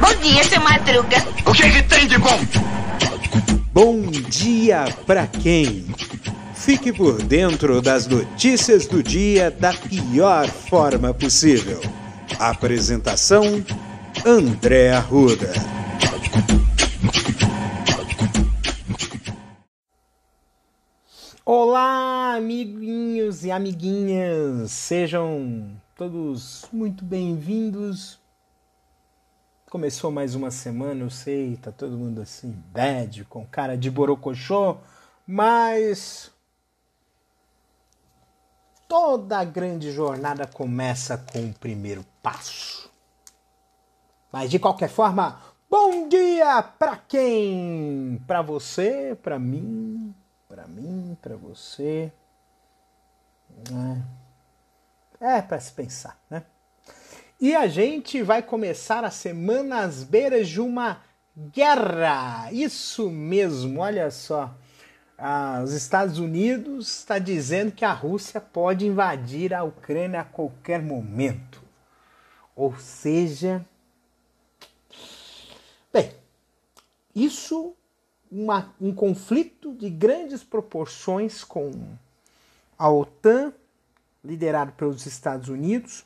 Bom 0.00 0.14
dia, 0.22 0.44
seu 0.44 0.60
Madruga. 0.60 1.16
O 1.44 1.52
que, 1.52 1.70
que 1.70 1.82
tem 1.82 2.06
de 2.06 2.18
bom? 2.18 2.38
Bom 3.72 4.02
dia 4.10 4.84
pra 5.06 5.26
quem? 5.26 5.84
Fique 6.54 6.92
por 6.92 7.20
dentro 7.22 7.82
das 7.82 8.06
notícias 8.06 8.86
do 8.86 9.02
dia 9.02 9.50
da 9.50 9.72
pior 9.72 10.46
forma 10.46 11.12
possível. 11.12 11.80
Apresentação: 12.38 13.64
André 14.24 14.92
Arruda. 14.92 15.52
Olá, 21.44 22.34
amiguinhos 22.36 23.44
e 23.44 23.50
amiguinhas, 23.52 24.70
sejam 24.72 25.75
todos 25.96 26.68
muito 26.70 27.02
bem-vindos. 27.06 28.20
Começou 29.70 30.10
mais 30.10 30.34
uma 30.34 30.50
semana, 30.50 31.00
eu 31.00 31.08
sei, 31.08 31.56
tá 31.56 31.72
todo 31.72 31.96
mundo 31.96 32.20
assim, 32.20 32.50
bad, 32.70 33.24
com 33.24 33.46
cara 33.46 33.78
de 33.78 33.90
borocochô, 33.90 34.76
mas 35.26 36.30
toda 38.86 39.42
grande 39.42 39.90
jornada 39.90 40.46
começa 40.46 41.16
com 41.16 41.46
o 41.46 41.54
primeiro 41.54 42.04
passo. 42.22 42.90
Mas 44.30 44.50
de 44.50 44.58
qualquer 44.58 44.90
forma, 44.90 45.40
bom 45.70 46.10
dia 46.10 46.62
pra 46.62 46.98
quem? 46.98 48.22
Pra 48.26 48.42
você, 48.42 49.18
pra 49.22 49.38
mim, 49.38 50.14
para 50.46 50.66
mim, 50.66 51.16
para 51.22 51.36
você. 51.36 52.12
É, 53.72 54.25
é 55.20 55.40
para 55.42 55.60
se 55.60 55.72
pensar, 55.72 56.20
né? 56.30 56.42
E 57.40 57.54
a 57.54 57.66
gente 57.66 58.22
vai 58.22 58.42
começar 58.42 59.04
a 59.04 59.10
semana 59.10 59.80
às 59.80 60.02
beiras 60.02 60.48
de 60.48 60.60
uma 60.60 61.02
guerra. 61.36 62.50
Isso 62.50 63.10
mesmo, 63.10 63.80
olha 63.80 64.10
só. 64.10 64.54
Os 65.62 65.72
Estados 65.72 66.18
Unidos 66.18 66.98
está 66.98 67.18
dizendo 67.18 67.72
que 67.72 67.84
a 67.84 67.92
Rússia 67.92 68.40
pode 68.40 68.86
invadir 68.86 69.52
a 69.52 69.62
Ucrânia 69.62 70.20
a 70.20 70.24
qualquer 70.24 70.82
momento. 70.82 71.62
Ou 72.54 72.74
seja, 72.78 73.64
bem, 75.92 76.10
isso 77.14 77.74
uma, 78.30 78.74
um 78.80 78.94
conflito 78.94 79.74
de 79.74 79.90
grandes 79.90 80.42
proporções 80.42 81.44
com 81.44 81.70
a 82.78 82.90
OTAN, 82.90 83.52
liderado 84.26 84.72
pelos 84.72 85.06
Estados 85.06 85.48
Unidos, 85.48 86.04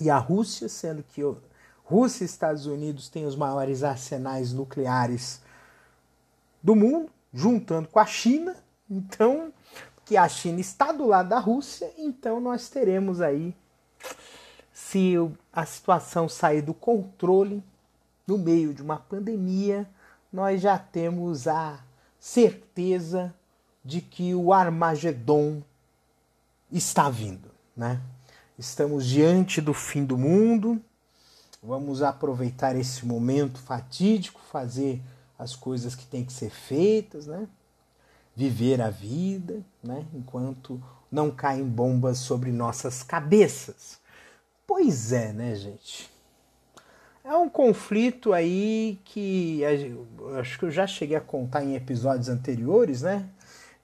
e 0.00 0.08
a 0.10 0.18
Rússia, 0.18 0.68
sendo 0.68 1.02
que 1.02 1.22
Rússia 1.84 2.22
e 2.22 2.26
Estados 2.26 2.66
Unidos 2.66 3.08
têm 3.08 3.26
os 3.26 3.34
maiores 3.34 3.82
arsenais 3.82 4.52
nucleares 4.52 5.40
do 6.62 6.76
mundo, 6.76 7.10
juntando 7.32 7.88
com 7.88 7.98
a 7.98 8.06
China. 8.06 8.54
Então, 8.88 9.52
que 10.04 10.16
a 10.16 10.28
China 10.28 10.60
está 10.60 10.92
do 10.92 11.06
lado 11.06 11.28
da 11.28 11.38
Rússia, 11.38 11.92
então 11.96 12.40
nós 12.40 12.68
teremos 12.68 13.20
aí, 13.20 13.54
se 14.72 15.14
a 15.52 15.64
situação 15.64 16.28
sair 16.28 16.62
do 16.62 16.74
controle 16.74 17.62
no 18.26 18.38
meio 18.38 18.72
de 18.74 18.82
uma 18.82 18.98
pandemia, 18.98 19.88
nós 20.32 20.60
já 20.60 20.78
temos 20.78 21.48
a 21.48 21.80
certeza 22.18 23.34
de 23.84 24.00
que 24.00 24.34
o 24.34 24.52
Armagedon 24.52 25.62
está 26.70 27.10
vindo, 27.10 27.50
né? 27.76 28.00
Estamos 28.58 29.06
diante 29.06 29.60
do 29.60 29.72
fim 29.72 30.04
do 30.04 30.18
mundo. 30.18 30.80
Vamos 31.62 32.02
aproveitar 32.02 32.76
esse 32.76 33.04
momento 33.06 33.58
fatídico, 33.58 34.40
fazer 34.50 35.00
as 35.38 35.56
coisas 35.56 35.94
que 35.94 36.06
têm 36.06 36.24
que 36.24 36.32
ser 36.32 36.50
feitas, 36.50 37.26
né? 37.26 37.48
Viver 38.36 38.80
a 38.80 38.90
vida, 38.90 39.62
né? 39.82 40.04
Enquanto 40.14 40.82
não 41.10 41.30
caem 41.30 41.64
bombas 41.64 42.18
sobre 42.18 42.52
nossas 42.52 43.02
cabeças. 43.02 43.98
Pois 44.66 45.12
é, 45.12 45.32
né, 45.32 45.54
gente? 45.56 46.10
É 47.24 47.34
um 47.34 47.48
conflito 47.48 48.32
aí 48.32 48.98
que 49.04 49.62
acho 50.38 50.58
que 50.58 50.64
eu 50.64 50.70
já 50.70 50.86
cheguei 50.86 51.16
a 51.16 51.20
contar 51.20 51.64
em 51.64 51.74
episódios 51.74 52.28
anteriores, 52.28 53.02
né? 53.02 53.28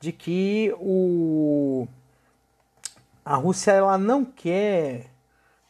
De 0.01 0.13
que 0.13 0.75
o 0.79 1.87
a 3.27 3.35
Rússia 3.35 3.73
ela 3.73 3.99
não 3.99 4.25
quer 4.25 5.11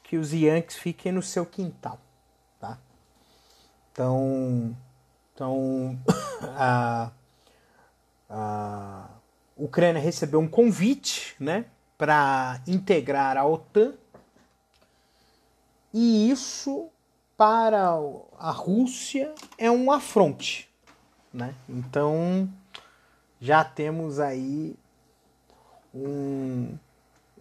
que 0.02 0.18
os 0.18 0.34
Yankees 0.34 0.76
fiquem 0.76 1.10
no 1.10 1.22
seu 1.22 1.46
quintal, 1.46 1.98
tá? 2.60 2.78
Então, 3.90 4.76
então 5.34 5.98
a, 6.54 7.10
a 8.28 9.08
Ucrânia 9.56 10.02
recebeu 10.02 10.38
um 10.38 10.46
convite, 10.46 11.34
né, 11.40 11.64
para 11.96 12.60
integrar 12.66 13.38
a 13.38 13.46
OTAN 13.46 13.94
e 15.94 16.30
isso 16.30 16.90
para 17.38 17.94
a 18.38 18.50
Rússia 18.50 19.34
é 19.56 19.70
um 19.70 19.90
afronte. 19.90 20.68
Né? 21.32 21.54
Então 21.66 22.52
já 23.40 23.64
temos 23.64 24.20
aí 24.20 24.76
um, 25.94 26.76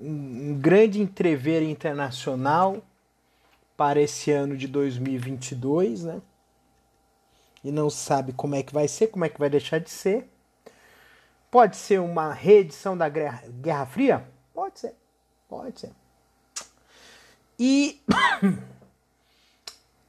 um, 0.07 0.57
grande 0.59 1.01
entrever 1.01 1.61
internacional 1.63 2.83
para 3.75 3.99
esse 4.01 4.31
ano 4.31 4.55
de 4.55 4.67
2022, 4.67 6.03
né? 6.03 6.21
E 7.63 7.71
não 7.71 7.89
sabe 7.89 8.31
como 8.31 8.55
é 8.55 8.63
que 8.63 8.73
vai 8.73 8.87
ser, 8.87 9.07
como 9.07 9.25
é 9.25 9.29
que 9.29 9.39
vai 9.39 9.49
deixar 9.49 9.79
de 9.79 9.89
ser. 9.89 10.29
Pode 11.49 11.75
ser 11.77 11.99
uma 11.99 12.33
reedição 12.33 12.97
da 12.97 13.09
Guerra, 13.09 13.43
Guerra 13.61 13.85
Fria? 13.85 14.27
Pode 14.53 14.79
ser, 14.79 14.93
pode 15.49 15.79
ser. 15.79 15.91
E 17.57 18.01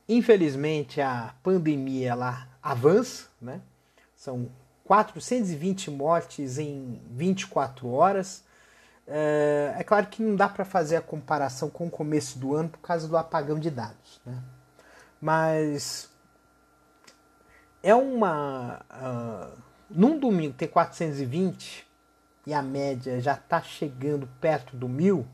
Infelizmente 0.08 1.00
a 1.00 1.34
pandemia 1.42 2.10
ela 2.10 2.48
avança, 2.62 3.26
né? 3.40 3.60
São 4.14 4.48
420 4.84 5.90
mortes 5.90 6.58
em 6.58 7.00
24 7.10 7.88
horas. 7.90 8.44
É, 9.06 9.74
é 9.78 9.84
claro 9.84 10.06
que 10.06 10.22
não 10.22 10.34
dá 10.34 10.48
para 10.48 10.64
fazer 10.64 10.96
a 10.96 11.00
comparação 11.00 11.70
com 11.70 11.86
o 11.86 11.90
começo 11.90 12.38
do 12.38 12.54
ano 12.54 12.68
por 12.68 12.80
causa 12.80 13.06
do 13.06 13.16
apagão 13.16 13.58
de 13.58 13.70
dados, 13.70 14.20
né? 14.24 14.42
Mas 15.20 16.10
é 17.82 17.94
uma. 17.94 18.80
Uh, 18.90 19.62
num 19.88 20.18
domingo 20.18 20.54
ter 20.54 20.66
420 20.68 21.86
e 22.46 22.54
a 22.54 22.62
média 22.62 23.20
já 23.20 23.34
está 23.34 23.60
chegando 23.62 24.28
perto 24.40 24.76
do 24.76 24.88
mil, 24.88 25.26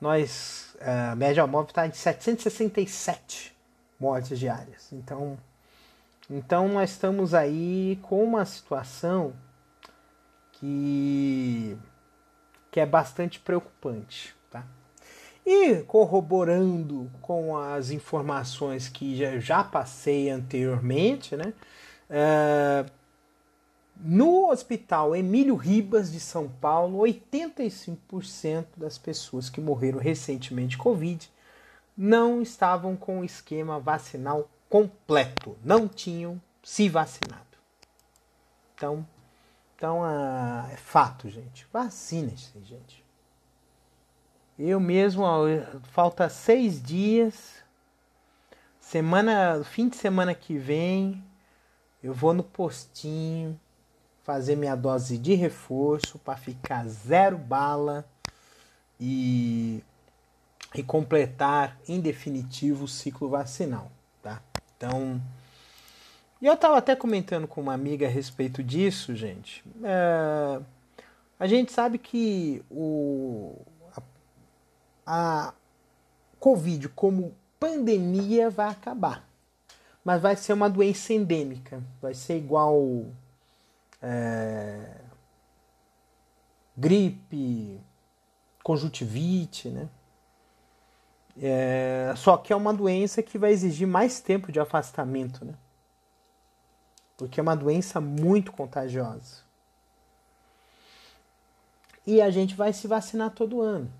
nós, 0.00 0.76
é, 0.80 0.90
a 1.10 1.16
média 1.16 1.46
móvel 1.46 1.68
está 1.68 1.86
em 1.86 1.92
767 1.92 3.56
mortes 3.98 4.38
diárias. 4.38 4.92
Então, 4.92 5.38
então 6.28 6.68
nós 6.68 6.90
estamos 6.90 7.32
aí 7.32 7.98
com 8.02 8.22
uma 8.22 8.44
situação 8.44 9.32
que, 10.52 11.78
que 12.74 12.80
é 12.80 12.86
bastante 12.86 13.38
preocupante. 13.38 14.34
Tá? 14.50 14.66
E 15.46 15.76
corroborando 15.82 17.08
com 17.22 17.56
as 17.56 17.90
informações 17.90 18.88
que 18.88 19.16
já, 19.16 19.38
já 19.38 19.62
passei 19.62 20.28
anteriormente, 20.28 21.36
né? 21.36 21.54
Uh, 22.10 22.90
no 23.96 24.50
hospital 24.50 25.14
Emílio 25.14 25.54
Ribas 25.54 26.10
de 26.10 26.18
São 26.18 26.48
Paulo, 26.48 26.98
85% 26.98 28.66
das 28.76 28.98
pessoas 28.98 29.48
que 29.48 29.60
morreram 29.60 30.00
recentemente 30.00 30.70
de 30.70 30.78
Covid 30.78 31.30
não 31.96 32.42
estavam 32.42 32.96
com 32.96 33.20
o 33.20 33.24
esquema 33.24 33.78
vacinal 33.78 34.50
completo, 34.68 35.56
não 35.62 35.86
tinham 35.86 36.42
se 36.60 36.88
vacinado. 36.88 37.56
Então, 38.74 39.06
então 39.76 40.00
uh, 40.00 40.70
é 40.72 40.76
fato, 40.76 41.28
gente. 41.28 41.66
Vacinem-se, 41.72 42.52
gente. 42.62 43.04
Eu 44.58 44.78
mesmo, 44.78 45.24
falta 45.82 46.28
seis 46.28 46.80
dias, 46.80 47.56
semana, 48.78 49.64
fim 49.64 49.88
de 49.88 49.96
semana 49.96 50.32
que 50.34 50.56
vem, 50.56 51.24
eu 52.02 52.14
vou 52.14 52.32
no 52.32 52.44
postinho 52.44 53.58
fazer 54.22 54.56
minha 54.56 54.76
dose 54.76 55.18
de 55.18 55.34
reforço 55.34 56.18
para 56.18 56.36
ficar 56.36 56.86
zero 56.86 57.36
bala 57.36 58.08
e, 58.98 59.82
e 60.74 60.82
completar 60.82 61.76
em 61.88 62.00
definitivo 62.00 62.84
o 62.84 62.88
ciclo 62.88 63.28
vacinal, 63.28 63.90
tá? 64.22 64.40
Então, 64.76 65.20
e 66.44 66.46
eu 66.46 66.52
estava 66.52 66.76
até 66.76 66.94
comentando 66.94 67.48
com 67.48 67.58
uma 67.58 67.72
amiga 67.72 68.06
a 68.06 68.10
respeito 68.10 68.62
disso, 68.62 69.16
gente. 69.16 69.64
É, 69.82 70.60
a 71.40 71.46
gente 71.46 71.72
sabe 71.72 71.96
que 71.96 72.62
o, 72.70 73.56
a, 73.96 74.02
a 75.46 75.54
Covid 76.38 76.90
como 76.90 77.34
pandemia 77.58 78.50
vai 78.50 78.68
acabar. 78.68 79.26
Mas 80.04 80.20
vai 80.20 80.36
ser 80.36 80.52
uma 80.52 80.68
doença 80.68 81.14
endêmica. 81.14 81.82
Vai 82.02 82.12
ser 82.12 82.36
igual 82.36 83.06
é, 84.02 84.96
gripe, 86.76 87.80
conjuntivite, 88.62 89.70
né? 89.70 89.88
É, 91.40 92.12
só 92.18 92.36
que 92.36 92.52
é 92.52 92.56
uma 92.56 92.74
doença 92.74 93.22
que 93.22 93.38
vai 93.38 93.50
exigir 93.50 93.88
mais 93.88 94.20
tempo 94.20 94.52
de 94.52 94.60
afastamento, 94.60 95.42
né? 95.42 95.54
Porque 97.16 97.38
é 97.38 97.42
uma 97.42 97.56
doença 97.56 98.00
muito 98.00 98.52
contagiosa. 98.52 99.44
E 102.06 102.20
a 102.20 102.30
gente 102.30 102.54
vai 102.54 102.72
se 102.72 102.86
vacinar 102.86 103.30
todo 103.30 103.60
ano. 103.60 103.90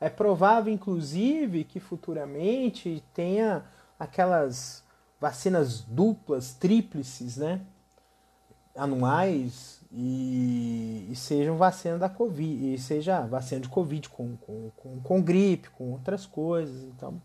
É 0.00 0.08
provável, 0.08 0.72
inclusive, 0.72 1.62
que 1.62 1.78
futuramente 1.78 3.02
tenha 3.14 3.64
aquelas 3.98 4.82
vacinas 5.20 5.82
duplas, 5.82 6.52
tríplices, 6.54 7.36
né? 7.36 7.60
Anuais 8.74 9.80
e, 9.92 11.06
e 11.10 11.14
sejam 11.14 11.56
vacina 11.56 11.98
da 11.98 12.08
Covid, 12.08 12.74
e 12.74 12.78
seja 12.78 13.20
vacina 13.20 13.60
de 13.60 13.68
Covid 13.68 14.08
com, 14.08 14.36
com, 14.38 14.70
com, 14.76 15.00
com 15.00 15.22
gripe, 15.22 15.70
com 15.70 15.92
outras 15.92 16.26
coisas. 16.26 16.82
Então, 16.84 17.20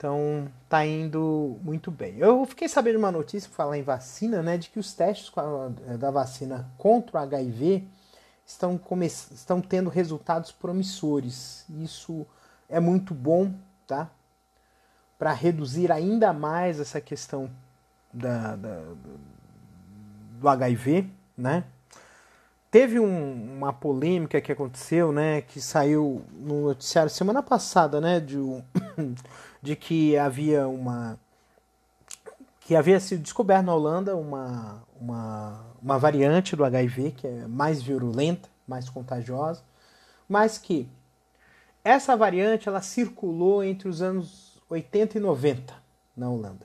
então 0.00 0.50
tá 0.66 0.86
indo 0.86 1.58
muito 1.62 1.90
bem. 1.90 2.16
Eu 2.16 2.46
fiquei 2.46 2.70
sabendo 2.70 2.98
uma 2.98 3.12
notícia, 3.12 3.50
falar 3.50 3.76
em 3.76 3.82
vacina, 3.82 4.42
né? 4.42 4.56
De 4.56 4.70
que 4.70 4.78
os 4.78 4.94
testes 4.94 5.30
da 5.98 6.10
vacina 6.10 6.66
contra 6.78 7.18
o 7.18 7.22
HIV 7.22 7.86
estão, 8.46 8.78
come... 8.78 9.04
estão 9.04 9.60
tendo 9.60 9.90
resultados 9.90 10.52
promissores. 10.52 11.66
Isso 11.68 12.26
é 12.66 12.80
muito 12.80 13.12
bom, 13.12 13.52
tá? 13.86 14.08
Para 15.18 15.34
reduzir 15.34 15.92
ainda 15.92 16.32
mais 16.32 16.80
essa 16.80 16.98
questão 16.98 17.50
da, 18.10 18.56
da, 18.56 18.82
do 20.40 20.48
HIV, 20.48 21.10
né? 21.36 21.62
Teve 22.70 22.98
um, 22.98 23.54
uma 23.58 23.70
polêmica 23.70 24.40
que 24.40 24.50
aconteceu, 24.50 25.12
né? 25.12 25.42
Que 25.42 25.60
saiu 25.60 26.24
no 26.32 26.68
noticiário 26.68 27.10
semana 27.10 27.42
passada, 27.42 28.00
né? 28.00 28.18
De, 28.18 28.38
de 29.62 29.76
que 29.76 30.16
havia 30.16 30.66
uma 30.66 31.18
que 32.60 32.76
havia 32.76 33.00
sido 33.00 33.22
descoberta 33.22 33.64
na 33.64 33.74
Holanda 33.74 34.14
uma, 34.14 34.82
uma, 35.00 35.66
uma 35.82 35.98
variante 35.98 36.54
do 36.54 36.64
HIV 36.64 37.10
que 37.12 37.26
é 37.26 37.46
mais 37.48 37.82
virulenta, 37.82 38.48
mais 38.66 38.88
contagiosa, 38.88 39.62
mas 40.28 40.56
que 40.56 40.88
essa 41.82 42.16
variante 42.16 42.68
ela 42.68 42.80
circulou 42.80 43.64
entre 43.64 43.88
os 43.88 44.00
anos 44.00 44.62
80 44.68 45.18
e 45.18 45.20
90 45.20 45.74
na 46.16 46.30
Holanda. 46.30 46.64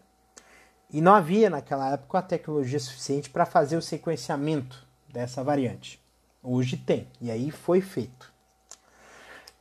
E 0.92 1.01
não 1.01 1.15
havia 1.15 1.50
naquela 1.50 1.94
época 1.94 2.19
a 2.19 2.21
tecnologia 2.21 2.80
suficiente 2.80 3.30
para 3.30 3.45
fazer 3.45 3.75
o 3.75 3.81
sequenciamento 3.81 4.86
dessa 5.12 5.44
variante. 5.44 6.00
Hoje 6.44 6.77
tem, 6.77 7.07
e 7.19 7.31
aí 7.31 7.50
foi 7.50 7.81
feito. 7.81 8.31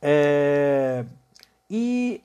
É... 0.01 1.03
E 1.67 2.21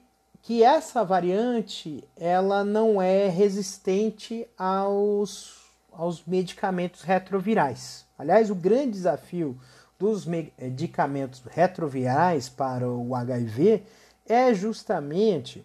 que 0.51 0.65
essa 0.65 1.05
variante 1.05 2.03
ela 2.17 2.65
não 2.65 3.01
é 3.01 3.29
resistente 3.29 4.49
aos, 4.59 5.61
aos 5.93 6.25
medicamentos 6.25 7.03
retrovirais. 7.03 8.05
Aliás, 8.19 8.51
o 8.51 8.55
grande 8.57 8.91
desafio 8.91 9.57
dos 9.97 10.27
medicamentos 10.27 11.41
retrovirais 11.49 12.49
para 12.49 12.91
o 12.91 13.15
HIV 13.15 13.85
é 14.27 14.53
justamente 14.53 15.65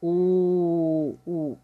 o, 0.00 1.14
o 1.26 1.58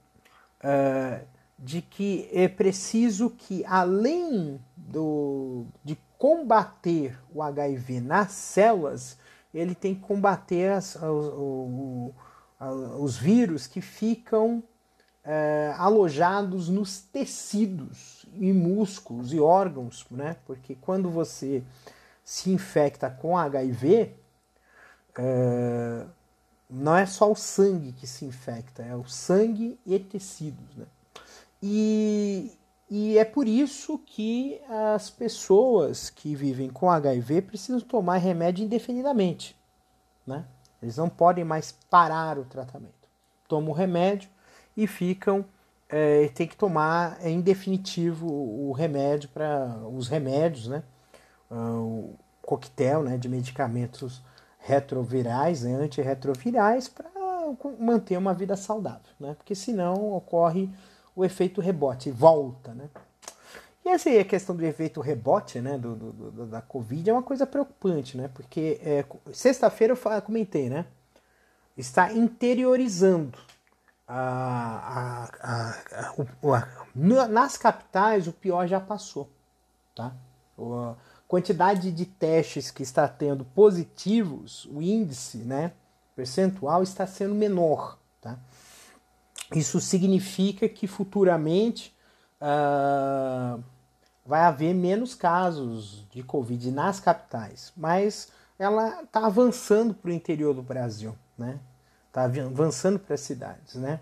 uh, 0.63 1.25
de 1.59 1.81
que 1.81 2.29
é 2.31 2.49
preciso 2.49 3.31
que, 3.31 3.65
além 3.65 4.61
do, 4.77 5.65
de 5.83 5.97
combater 6.19 7.19
o 7.33 7.43
HIV 7.43 8.03
nas 8.03 8.33
células, 8.33 9.17
ele 9.55 9.75
tem 9.75 9.95
que 9.95 10.03
combater 10.03 10.73
as, 10.73 10.97
o, 10.97 12.13
os 12.61 13.17
vírus 13.17 13.67
que 13.67 13.81
ficam 13.81 14.63
é, 15.25 15.75
alojados 15.77 16.69
nos 16.69 17.01
tecidos 17.01 18.27
e 18.35 18.53
músculos 18.53 19.33
e 19.33 19.39
órgãos, 19.39 20.07
né? 20.11 20.37
Porque 20.47 20.75
quando 20.75 21.11
você 21.11 21.63
se 22.25 22.51
infecta 22.51 23.11
com 23.11 23.37
HIV, 23.37 24.15
é, 25.19 26.05
não 26.69 26.97
é 26.97 27.07
só 27.07 27.31
o 27.31 27.37
sangue 27.37 27.93
que 27.93 28.07
se 28.07 28.25
infecta, 28.25 28.83
é 28.83 28.95
o 28.95 29.07
sangue 29.07 29.79
e 29.87 29.99
tecidos, 29.99 30.77
né? 30.77 30.87
E, 31.63 32.53
e 32.91 33.19
é 33.19 33.25
por 33.25 33.47
isso 33.47 33.99
que 33.99 34.61
as 34.69 35.11
pessoas 35.11 36.11
que 36.11 36.35
vivem 36.35 36.71
com 36.71 36.91
HIV 36.91 37.43
precisam 37.43 37.81
tomar 37.81 38.19
remédio 38.19 38.65
indefinidamente, 38.65 39.57
né? 40.27 40.45
Eles 40.83 40.97
não 40.97 41.09
podem 41.09 41.45
mais 41.45 41.73
parar 41.73 42.39
o 42.39 42.45
tratamento. 42.45 43.09
Tomam 43.49 43.71
o 43.71 43.75
remédio 43.75 44.29
e 44.77 44.87
ficam. 44.87 45.45
É, 45.89 46.29
tem 46.29 46.47
que 46.47 46.57
tomar 46.57 47.17
é, 47.21 47.31
em 47.31 47.41
definitivo 47.41 48.27
o 48.27 48.73
remédio 48.73 49.31
para 49.31 49.75
os 49.91 50.07
remédios, 50.07 50.69
né? 50.69 50.83
Ah, 51.51 51.81
o 51.81 52.15
coquetel 52.43 53.03
né, 53.03 53.17
de 53.17 53.29
medicamentos 53.29 54.23
retrovirais, 54.59 55.63
né, 55.63 55.75
antirretrovirais, 55.75 56.89
para 56.89 57.09
manter 57.79 58.19
uma 58.19 58.35
vida 58.35 58.57
saudável, 58.57 59.13
né? 59.19 59.35
Porque 59.35 59.55
senão 59.55 60.13
ocorre 60.13 60.71
o 61.17 61.25
efeito 61.25 61.61
rebote, 61.61 62.11
volta, 62.11 62.75
né? 62.75 62.89
Essa 63.89 64.11
aí, 64.11 64.19
a 64.19 64.25
questão 64.25 64.55
do 64.55 64.65
efeito 64.65 65.01
rebote 65.01 65.61
né, 65.61 65.79
do, 65.79 65.97
do, 65.97 66.13
do 66.13 66.47
da 66.47 66.61
Covid 66.61 67.09
é 67.09 67.13
uma 67.13 67.23
coisa 67.23 67.47
preocupante, 67.47 68.17
né? 68.17 68.29
Porque 68.29 68.81
é, 68.83 69.05
sexta-feira 69.33 69.95
eu 69.95 70.23
comentei, 70.23 70.69
né? 70.69 70.87
Está 71.77 72.13
interiorizando 72.13 73.39
a, 74.09 75.29
a, 75.41 76.15
a, 76.53 77.29
nas 77.29 77.57
capitais 77.59 78.27
o 78.27 78.33
pior 78.33 78.67
já 78.67 78.81
passou, 78.81 79.31
tá? 79.95 80.13
A 80.59 80.95
quantidade 81.29 81.93
de 81.93 82.07
testes 82.07 82.71
que 82.71 82.83
está 82.83 83.07
tendo 83.07 83.45
positivos, 83.45 84.65
o 84.73 84.81
índice, 84.81 85.39
né, 85.39 85.73
percentual 86.17 86.83
está 86.83 87.07
sendo 87.07 87.35
menor, 87.35 87.99
tá? 88.21 88.39
Isso 89.55 89.81
significa 89.81 90.69
que 90.69 90.87
futuramente 90.87 91.95
uh, 92.41 93.63
vai 94.29 94.43
haver 94.43 94.75
menos 94.75 95.15
casos 95.15 96.05
de 96.11 96.23
Covid 96.23 96.71
nas 96.71 97.01
capitais, 97.01 97.73
mas 97.75 98.29
ela 98.59 99.03
está 99.03 99.25
avançando 99.25 99.95
para 99.95 100.11
o 100.11 100.13
interior 100.13 100.53
do 100.53 100.63
Brasil, 100.63 101.17
né? 101.37 101.59
Está 102.09 102.25
avançando 102.25 102.99
para 102.99 103.15
as 103.15 103.23
cidades, 103.23 103.77
né? 103.77 104.01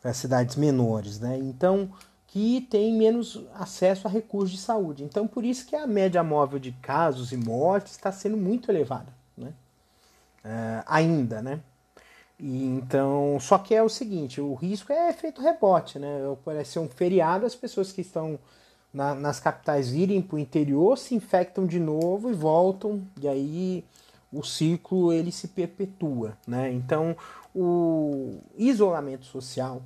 Para 0.00 0.12
as 0.12 0.16
cidades 0.16 0.56
menores, 0.56 1.20
né? 1.20 1.36
Então, 1.36 1.90
que 2.26 2.62
tem 2.70 2.96
menos 2.96 3.44
acesso 3.54 4.08
a 4.08 4.10
recursos 4.10 4.52
de 4.52 4.58
saúde. 4.58 5.04
Então, 5.04 5.28
por 5.28 5.44
isso 5.44 5.66
que 5.66 5.76
a 5.76 5.86
média 5.86 6.22
móvel 6.22 6.58
de 6.58 6.72
casos 6.72 7.30
e 7.30 7.36
mortes 7.36 7.92
está 7.92 8.10
sendo 8.10 8.38
muito 8.38 8.70
elevada, 8.70 9.12
né? 9.36 9.52
Uh, 10.42 10.84
ainda, 10.86 11.42
né? 11.42 11.60
E 12.40 12.64
então, 12.64 13.36
só 13.40 13.58
que 13.58 13.74
é 13.74 13.82
o 13.82 13.90
seguinte, 13.90 14.40
o 14.40 14.54
risco 14.54 14.90
é 14.90 15.10
efeito 15.10 15.42
rebote, 15.42 15.98
né? 15.98 16.18
Parece 16.42 16.72
ser 16.72 16.78
um 16.78 16.88
feriado, 16.88 17.44
as 17.44 17.54
pessoas 17.54 17.92
que 17.92 18.00
estão 18.00 18.38
na, 18.96 19.14
nas 19.14 19.38
capitais 19.38 19.92
irem 19.92 20.22
para 20.22 20.36
o 20.36 20.38
interior, 20.38 20.96
se 20.96 21.14
infectam 21.14 21.66
de 21.66 21.78
novo 21.78 22.30
e 22.30 22.32
voltam, 22.32 23.06
e 23.20 23.28
aí 23.28 23.84
o 24.32 24.42
ciclo 24.42 25.12
ele 25.12 25.30
se 25.30 25.48
perpetua. 25.48 26.34
Né? 26.48 26.72
Então, 26.72 27.14
o 27.54 28.40
isolamento 28.56 29.26
social, 29.26 29.82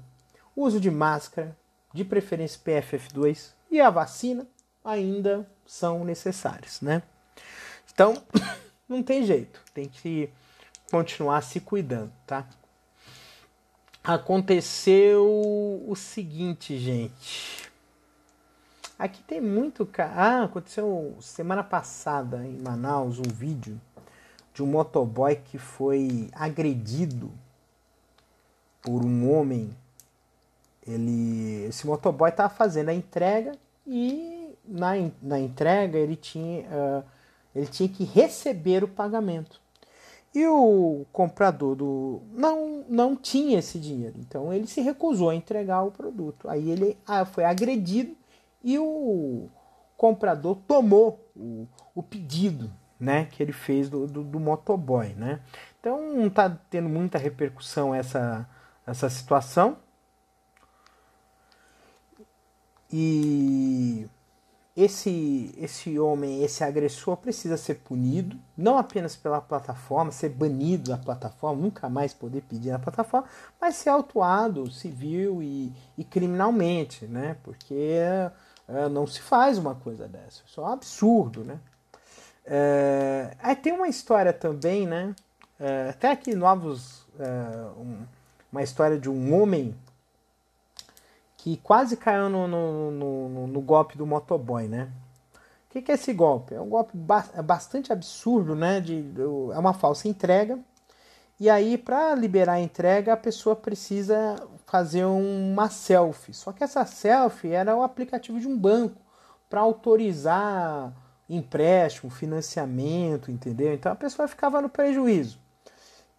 uso 0.54 0.78
de 0.78 0.92
máscara, 0.92 1.56
de 1.92 2.04
preferência 2.04 2.60
PFF2 2.64 3.50
e 3.68 3.80
a 3.80 3.90
vacina 3.90 4.46
ainda 4.84 5.44
são 5.66 6.04
necessários. 6.04 6.80
Né? 6.80 7.02
Então, 7.92 8.14
não 8.88 9.02
tem 9.02 9.26
jeito, 9.26 9.60
tem 9.74 9.88
que 9.88 10.30
continuar 10.88 11.42
se 11.42 11.58
cuidando, 11.58 12.12
tá? 12.24 12.46
Aconteceu 14.04 15.26
o 15.84 15.94
seguinte, 15.96 16.78
gente. 16.78 17.69
Aqui 19.00 19.22
tem 19.22 19.40
muito. 19.40 19.88
Ah, 19.96 20.44
aconteceu 20.44 21.16
semana 21.22 21.64
passada 21.64 22.46
em 22.46 22.58
Manaus 22.58 23.18
um 23.18 23.22
vídeo 23.22 23.80
de 24.52 24.62
um 24.62 24.66
motoboy 24.66 25.36
que 25.36 25.56
foi 25.56 26.28
agredido 26.34 27.30
por 28.82 29.02
um 29.02 29.32
homem. 29.32 29.74
Ele, 30.86 31.64
esse 31.66 31.86
motoboy 31.86 32.28
estava 32.28 32.52
fazendo 32.52 32.90
a 32.90 32.94
entrega 32.94 33.52
e 33.86 34.54
na, 34.66 34.90
na 35.22 35.40
entrega 35.40 35.96
ele 35.96 36.14
tinha, 36.14 36.66
uh, 36.68 37.02
ele 37.54 37.68
tinha 37.68 37.88
que 37.88 38.04
receber 38.04 38.84
o 38.84 38.88
pagamento. 38.88 39.62
E 40.34 40.46
o 40.46 41.06
comprador 41.10 41.74
do 41.74 42.20
não 42.34 42.84
não 42.86 43.16
tinha 43.16 43.60
esse 43.60 43.78
dinheiro, 43.78 44.16
então 44.18 44.52
ele 44.52 44.66
se 44.66 44.82
recusou 44.82 45.30
a 45.30 45.34
entregar 45.34 45.84
o 45.84 45.90
produto. 45.90 46.50
Aí 46.50 46.70
ele 46.70 46.98
ah, 47.06 47.24
foi 47.24 47.44
agredido 47.44 48.19
e 48.62 48.78
o 48.78 49.48
comprador 49.96 50.56
tomou 50.66 51.30
o, 51.36 51.66
o 51.94 52.02
pedido, 52.02 52.70
né, 52.98 53.26
que 53.26 53.42
ele 53.42 53.52
fez 53.52 53.88
do, 53.88 54.06
do, 54.06 54.22
do 54.22 54.38
motoboy, 54.38 55.14
né? 55.14 55.40
Então 55.78 56.14
não 56.14 56.26
está 56.26 56.50
tendo 56.68 56.88
muita 56.88 57.16
repercussão 57.16 57.94
essa 57.94 58.46
essa 58.86 59.08
situação. 59.08 59.76
E 62.92 64.08
esse, 64.76 65.54
esse 65.58 65.98
homem, 65.98 66.42
esse 66.42 66.64
agressor 66.64 67.16
precisa 67.16 67.56
ser 67.56 67.76
punido, 67.76 68.36
não 68.56 68.78
apenas 68.78 69.14
pela 69.14 69.40
plataforma, 69.40 70.10
ser 70.10 70.30
banido 70.30 70.90
da 70.90 70.98
plataforma, 70.98 71.62
nunca 71.62 71.88
mais 71.88 72.12
poder 72.12 72.42
pedir 72.42 72.70
na 72.70 72.78
plataforma, 72.78 73.28
mas 73.60 73.76
ser 73.76 73.90
autuado 73.90 74.70
civil 74.70 75.42
e, 75.42 75.72
e 75.96 76.04
criminalmente, 76.04 77.06
né? 77.06 77.36
Porque 77.44 77.98
é, 78.72 78.88
não 78.88 79.06
se 79.06 79.20
faz 79.20 79.58
uma 79.58 79.74
coisa 79.74 80.06
dessa, 80.06 80.42
isso 80.46 80.60
é 80.60 80.64
um 80.64 80.66
absurdo, 80.68 81.44
né? 81.44 81.58
É, 82.44 83.36
aí 83.40 83.54
tem 83.54 83.72
uma 83.72 83.88
história 83.88 84.32
também, 84.32 84.86
né? 84.86 85.14
É, 85.58 85.90
até 85.90 86.10
aqui 86.10 86.34
novos, 86.34 87.06
é, 87.18 87.26
um, 87.78 88.06
uma 88.50 88.62
história 88.62 88.98
de 88.98 89.10
um 89.10 89.40
homem 89.40 89.74
que 91.36 91.56
quase 91.58 91.96
caiu 91.96 92.28
no, 92.28 92.46
no, 92.46 92.90
no, 92.90 93.46
no 93.46 93.60
golpe 93.60 93.96
do 93.96 94.06
motoboy, 94.06 94.68
né? 94.68 94.90
O 95.68 95.72
que, 95.72 95.82
que, 95.82 95.92
é 95.92 95.94
esse 95.94 96.12
golpe? 96.12 96.54
É 96.54 96.60
um 96.60 96.68
golpe 96.68 96.98
é 97.34 97.42
bastante 97.42 97.92
absurdo, 97.92 98.56
né? 98.56 98.80
De, 98.80 99.02
de, 99.02 99.22
é 99.22 99.58
uma 99.58 99.72
falsa 99.72 100.08
entrega. 100.08 100.58
E 101.38 101.48
aí, 101.48 101.78
para 101.78 102.14
liberar 102.14 102.54
a 102.54 102.60
entrega, 102.60 103.14
a 103.14 103.16
pessoa 103.16 103.56
precisa 103.56 104.36
fazer 104.70 105.04
uma 105.04 105.68
selfie. 105.68 106.32
Só 106.32 106.52
que 106.52 106.62
essa 106.62 106.84
selfie 106.86 107.50
era 107.50 107.76
o 107.76 107.82
aplicativo 107.82 108.38
de 108.38 108.46
um 108.46 108.56
banco 108.56 109.00
para 109.48 109.60
autorizar 109.60 110.92
empréstimo, 111.28 112.10
financiamento, 112.10 113.30
entendeu? 113.30 113.74
Então 113.74 113.90
a 113.90 113.96
pessoa 113.96 114.28
ficava 114.28 114.60
no 114.60 114.68
prejuízo. 114.68 115.38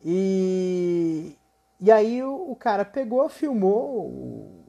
E, 0.04 1.38
e 1.80 1.92
aí 1.92 2.22
o, 2.24 2.52
o 2.52 2.56
cara 2.56 2.84
pegou, 2.84 3.30
filmou 3.30 4.62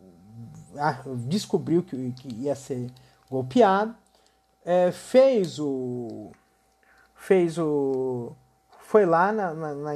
descobriu 1.27 1.83
que, 1.83 2.12
que 2.12 2.29
ia 2.35 2.55
ser 2.55 2.91
golpeado, 3.31 3.95
é, 4.65 4.91
fez 4.93 5.59
o. 5.59 6.33
fez 7.15 7.59
o. 7.59 8.33
foi 8.81 9.05
lá 9.05 9.33
na, 9.33 9.53
na, 9.53 9.75
na, 9.75 9.93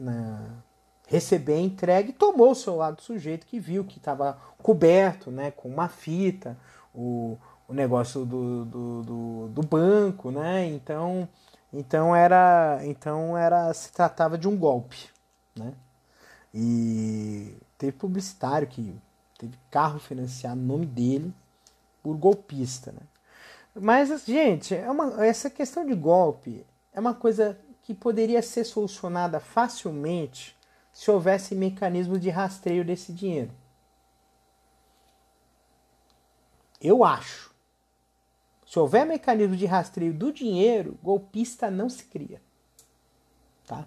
na 0.00 0.64
receber 1.06 1.54
a 1.54 1.60
entrega 1.60 2.10
e 2.10 2.12
tomou 2.12 2.52
o 2.52 2.54
celular 2.54 2.92
do 2.92 3.02
sujeito 3.02 3.46
que 3.46 3.58
viu 3.58 3.84
que 3.84 3.98
estava 3.98 4.38
coberto 4.62 5.30
né, 5.30 5.50
com 5.50 5.68
uma 5.68 5.88
fita, 5.88 6.56
o, 6.94 7.36
o 7.68 7.74
negócio 7.74 8.24
do, 8.24 8.64
do, 8.64 9.02
do, 9.02 9.48
do, 9.48 9.62
banco, 9.62 10.30
né? 10.30 10.66
Então, 10.66 11.28
então 11.72 12.14
era. 12.14 12.80
Então 12.84 13.36
era. 13.36 13.72
se 13.74 13.92
tratava 13.92 14.36
de 14.36 14.48
um 14.48 14.56
golpe. 14.56 15.08
Né? 15.56 15.72
E 16.54 17.54
teve 17.78 17.92
publicitário 17.92 18.68
que 18.68 18.94
teve 19.38 19.56
carro 19.70 19.98
financiado 19.98 20.60
no 20.60 20.66
nome 20.66 20.86
dele 20.86 21.32
por 22.02 22.16
golpista, 22.16 22.92
né? 22.92 23.00
Mas, 23.74 24.24
gente, 24.26 24.74
é 24.74 24.90
uma, 24.90 25.24
essa 25.24 25.48
questão 25.48 25.86
de 25.86 25.94
golpe 25.94 26.66
é 26.92 27.00
uma 27.00 27.14
coisa 27.14 27.58
que 27.82 27.94
poderia 27.94 28.42
ser 28.42 28.64
solucionada 28.64 29.40
facilmente 29.40 30.54
se 30.92 31.10
houvesse 31.10 31.54
mecanismo 31.54 32.18
de 32.18 32.28
rastreio 32.28 32.84
desse 32.84 33.12
dinheiro. 33.12 33.50
Eu 36.80 37.04
acho. 37.04 37.52
Se 38.66 38.78
houver 38.78 39.06
mecanismo 39.06 39.56
de 39.56 39.66
rastreio 39.66 40.12
do 40.12 40.32
dinheiro, 40.32 40.98
golpista 41.02 41.70
não 41.70 41.88
se 41.88 42.04
cria. 42.04 42.40
Tá? 43.66 43.86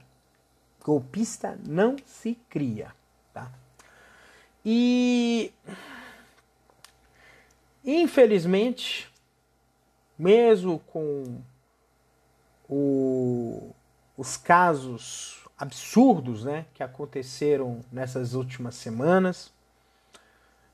Golpista 0.84 1.58
não 1.68 1.96
se 2.06 2.36
cria. 2.50 2.94
Tá? 3.34 3.52
E 4.64 5.52
infelizmente, 7.84 9.12
mesmo 10.18 10.80
com 10.80 11.42
o, 12.70 13.72
os 14.18 14.38
casos 14.38 15.45
absurdos 15.58 16.44
né, 16.44 16.66
que 16.74 16.84
aconteceram 16.84 17.82
nessas 17.92 18.34
últimas 18.34 18.76
semanas, 18.76 19.52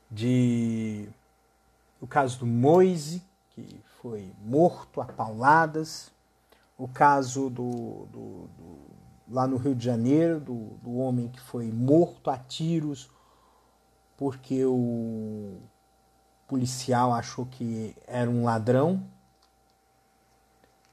de 0.09 1.07
o 1.99 2.07
caso 2.07 2.39
do 2.39 2.45
Moise, 2.45 3.23
que 3.51 3.79
foi 4.01 4.33
morto 4.41 5.01
a 5.01 5.05
pauladas, 5.05 6.11
o 6.77 6.87
caso 6.87 7.49
do, 7.49 8.07
do, 8.11 8.47
do 8.57 8.79
lá 9.29 9.47
no 9.47 9.57
Rio 9.57 9.75
de 9.75 9.85
Janeiro, 9.85 10.39
do, 10.39 10.71
do 10.81 10.97
homem 10.97 11.29
que 11.29 11.39
foi 11.39 11.71
morto 11.71 12.29
a 12.29 12.37
tiros 12.37 13.09
porque 14.21 14.63
o 14.63 15.57
policial 16.47 17.11
achou 17.11 17.43
que 17.43 17.95
era 18.05 18.29
um 18.29 18.43
ladrão. 18.43 19.03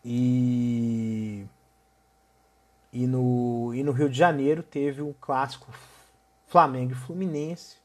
E 0.03 1.45
e 2.93 3.07
no, 3.07 3.73
e 3.75 3.83
no 3.83 3.93
Rio 3.93 4.09
de 4.09 4.17
Janeiro 4.17 4.63
teve 4.63 5.03
o 5.03 5.15
clássico 5.21 5.73
Flamengo 6.47 6.93
e 6.93 6.95
Fluminense, 6.95 7.77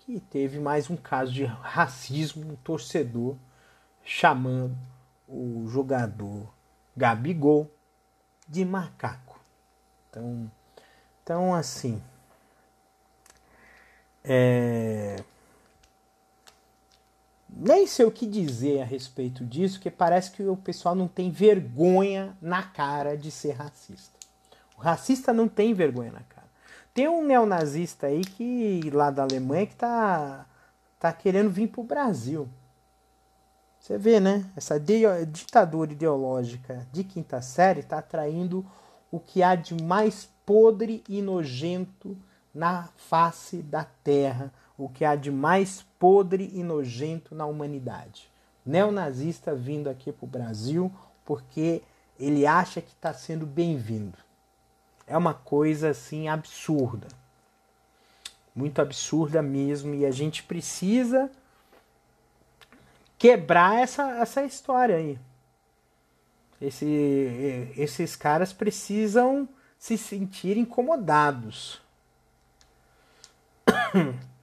que 0.00 0.20
teve 0.20 0.58
mais 0.58 0.88
um 0.88 0.96
caso 0.96 1.32
de 1.32 1.44
racismo, 1.44 2.52
um 2.52 2.56
torcedor 2.56 3.36
chamando 4.04 4.76
o 5.28 5.66
jogador 5.68 6.48
Gabigol 6.96 7.70
de 8.48 8.64
macaco. 8.64 9.38
Então, 10.08 10.50
então 11.22 11.54
assim, 11.54 12.00
é... 14.24 15.16
Nem 17.58 17.86
sei 17.86 18.04
o 18.04 18.10
que 18.10 18.26
dizer 18.26 18.82
a 18.82 18.84
respeito 18.84 19.42
disso, 19.42 19.76
porque 19.76 19.90
parece 19.90 20.30
que 20.30 20.42
o 20.42 20.56
pessoal 20.56 20.94
não 20.94 21.08
tem 21.08 21.30
vergonha 21.30 22.36
na 22.40 22.62
cara 22.62 23.16
de 23.16 23.30
ser 23.30 23.52
racista. 23.52 24.18
O 24.76 24.82
racista 24.82 25.32
não 25.32 25.48
tem 25.48 25.72
vergonha 25.72 26.12
na 26.12 26.20
cara. 26.20 26.46
Tem 26.92 27.08
um 27.08 27.24
neonazista 27.24 28.08
aí 28.08 28.22
que 28.22 28.90
lá 28.92 29.10
da 29.10 29.22
Alemanha 29.22 29.66
que 29.66 29.74
tá, 29.74 30.44
tá 31.00 31.10
querendo 31.14 31.48
vir 31.48 31.68
pro 31.68 31.82
Brasil. 31.82 32.46
Você 33.80 33.96
vê, 33.96 34.20
né? 34.20 34.44
Essa 34.54 34.78
ditadura 34.78 35.92
ideológica 35.92 36.86
de 36.92 37.04
quinta 37.04 37.40
série 37.40 37.80
está 37.80 37.98
atraindo 37.98 38.66
o 39.10 39.18
que 39.18 39.42
há 39.42 39.54
de 39.54 39.80
mais 39.82 40.28
podre 40.44 41.02
e 41.08 41.22
nojento 41.22 42.18
na 42.52 42.88
face 42.96 43.58
da 43.58 43.84
terra 44.04 44.52
o 44.76 44.88
que 44.88 45.04
há 45.04 45.16
de 45.16 45.30
mais 45.30 45.84
podre 45.98 46.50
e 46.52 46.62
nojento 46.62 47.34
na 47.34 47.46
humanidade. 47.46 48.30
Neonazista 48.64 49.54
vindo 49.54 49.88
aqui 49.88 50.12
para 50.12 50.24
o 50.24 50.28
Brasil 50.28 50.92
porque 51.24 51.82
ele 52.18 52.46
acha 52.46 52.80
que 52.80 52.92
está 52.92 53.12
sendo 53.12 53.46
bem-vindo. 53.46 54.18
É 55.06 55.16
uma 55.16 55.34
coisa 55.34 55.90
assim 55.90 56.28
absurda. 56.28 57.08
Muito 58.54 58.80
absurda 58.80 59.42
mesmo. 59.42 59.94
E 59.94 60.04
a 60.04 60.10
gente 60.10 60.42
precisa 60.42 61.30
quebrar 63.18 63.80
essa, 63.80 64.18
essa 64.18 64.42
história 64.42 64.96
aí. 64.96 65.18
Esse, 66.60 67.72
esses 67.76 68.16
caras 68.16 68.52
precisam 68.52 69.48
se 69.78 69.98
sentir 69.98 70.56
incomodados 70.56 71.82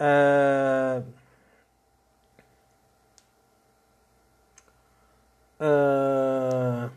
uh, 0.00 1.04
uh, 5.60 6.90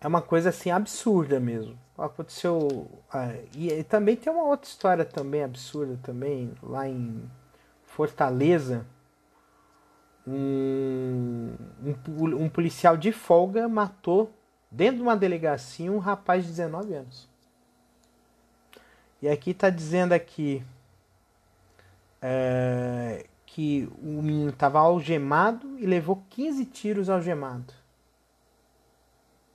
é 0.00 0.06
uma 0.06 0.22
coisa 0.22 0.50
assim 0.50 0.70
absurda 0.70 1.38
mesmo. 1.40 1.78
Aconteceu. 1.96 2.58
Uh, 2.58 3.48
e, 3.56 3.70
e, 3.72 3.84
também 3.84 4.16
tem 4.16 4.32
uma 4.32 4.44
outra 4.44 4.68
história 4.68 5.04
também 5.04 5.42
absurda 5.42 5.98
também, 6.02 6.52
lá 6.62 6.88
em 6.88 7.28
Fortaleza. 7.84 8.86
Um, 10.26 11.54
um, 11.82 12.44
um 12.44 12.48
policial 12.48 12.96
de 12.96 13.12
folga 13.12 13.66
matou 13.66 14.30
dentro 14.70 14.96
de 14.96 15.02
uma 15.02 15.16
delegacia 15.16 15.90
um 15.90 15.98
rapaz 15.98 16.44
de 16.44 16.50
19 16.50 16.94
anos. 16.94 17.27
E 19.20 19.28
aqui 19.28 19.50
está 19.50 19.68
dizendo 19.68 20.12
aqui 20.12 20.64
é, 22.22 23.26
que 23.44 23.88
o 24.00 24.22
menino 24.22 24.50
estava 24.50 24.78
algemado 24.78 25.78
e 25.78 25.86
levou 25.86 26.22
15 26.30 26.64
tiros 26.66 27.08
algemado. 27.08 27.74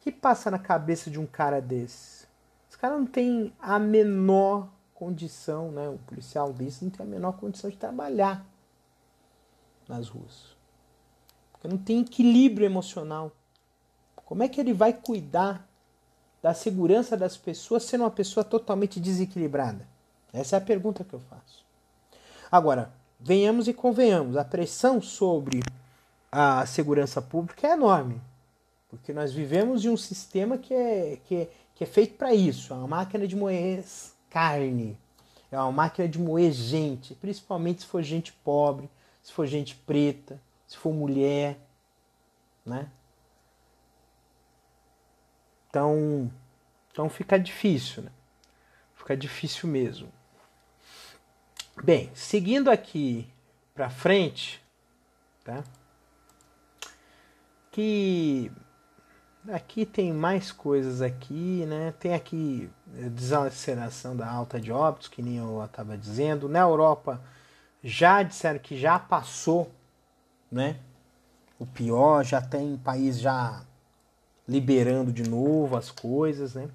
que 0.01 0.11
passa 0.11 0.51
na 0.51 0.59
cabeça 0.59 1.09
de 1.09 1.17
um 1.17 1.25
cara 1.25 1.61
desse? 1.61 2.27
Esse 2.67 2.77
cara 2.77 2.97
não 2.97 3.05
tem 3.05 3.53
a 3.57 3.79
menor 3.79 4.67
condição, 4.93 5.71
né? 5.71 5.87
O 5.87 5.97
policial 5.99 6.51
desse 6.51 6.83
não 6.83 6.91
tem 6.91 7.05
a 7.05 7.09
menor 7.09 7.33
condição 7.33 7.69
de 7.69 7.77
trabalhar 7.77 8.45
nas 9.87 10.09
ruas. 10.09 10.57
Porque 11.51 11.67
não 11.69 11.77
tem 11.77 12.01
equilíbrio 12.01 12.65
emocional. 12.65 13.31
Como 14.15 14.43
é 14.43 14.49
que 14.49 14.59
ele 14.59 14.73
vai 14.73 14.91
cuidar 14.91 15.67
da 16.43 16.53
segurança 16.53 17.15
das 17.15 17.37
pessoas 17.37 17.83
sendo 17.83 18.01
uma 18.03 18.11
pessoa 18.11 18.43
totalmente 18.43 18.99
desequilibrada? 18.99 19.87
Essa 20.33 20.57
é 20.57 20.59
a 20.59 20.61
pergunta 20.61 21.05
que 21.05 21.13
eu 21.13 21.21
faço. 21.21 21.63
Agora, 22.51 22.91
venhamos 23.19 23.69
e 23.69 23.73
convenhamos, 23.73 24.35
a 24.35 24.43
pressão 24.43 25.01
sobre 25.01 25.63
a 26.29 26.65
segurança 26.65 27.21
pública 27.21 27.67
é 27.67 27.71
enorme. 27.71 28.19
Porque 28.89 29.13
nós 29.13 29.31
vivemos 29.31 29.85
em 29.85 29.89
um 29.89 29.97
sistema 29.97 30.57
que 30.57 30.73
é, 30.73 31.17
que 31.25 31.35
é, 31.35 31.49
que 31.75 31.83
é 31.83 31.87
feito 31.87 32.15
para 32.15 32.33
isso. 32.33 32.73
É 32.73 32.75
uma 32.75 32.87
máquina 32.87 33.25
de 33.27 33.35
moer 33.35 33.83
carne. 34.29 34.97
É 35.51 35.57
uma 35.57 35.71
máquina 35.71 36.07
de 36.07 36.19
moer 36.19 36.51
gente. 36.51 37.15
Principalmente 37.15 37.81
se 37.81 37.87
for 37.87 38.03
gente 38.03 38.33
pobre, 38.33 38.89
se 39.21 39.31
for 39.31 39.47
gente 39.47 39.75
preta, 39.75 40.39
se 40.67 40.77
for 40.77 40.93
mulher. 40.93 41.57
Né? 42.65 42.87
Então, 45.73 46.31
então 46.91 47.09
fica 47.09 47.39
difícil. 47.39 48.03
Né? 48.03 48.11
Fica 48.93 49.17
difícil 49.17 49.67
mesmo. 49.67 50.07
Bem, 51.83 52.11
seguindo 52.13 52.69
aqui 52.69 53.27
para 53.73 53.89
frente, 53.89 54.63
tá? 55.43 55.63
Que 57.71 58.51
Aqui 59.51 59.85
tem 59.85 60.13
mais 60.13 60.53
coisas 60.53 61.01
aqui, 61.01 61.65
né? 61.65 61.93
Tem 61.99 62.13
aqui 62.13 62.69
eh, 62.95 63.09
desaceleração 63.09 64.15
da 64.15 64.29
alta 64.29 64.57
de 64.57 64.71
óbitos, 64.71 65.09
que 65.09 65.21
nem 65.21 65.35
eu 65.35 65.61
estava 65.65 65.97
dizendo. 65.97 66.47
Na 66.47 66.59
Europa 66.59 67.19
já 67.83 68.23
disseram 68.23 68.59
que 68.59 68.77
já 68.77 68.97
passou, 68.97 69.69
né? 70.49 70.79
O 71.59 71.65
pior, 71.65 72.23
já 72.23 72.41
tem 72.41 72.77
país 72.77 73.19
já 73.19 73.65
liberando 74.47 75.11
de 75.11 75.27
novo 75.27 75.75
as 75.75 75.89
coisas, 75.89 76.55
né? 76.55 76.69